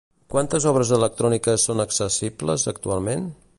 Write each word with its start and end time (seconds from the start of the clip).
Quantes 0.35 0.65
obres 0.71 0.91
electròniques 0.97 1.67
són 1.69 1.85
accessibles 1.85 2.67
actualment? 2.75 3.33